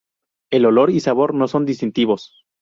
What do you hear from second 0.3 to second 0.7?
El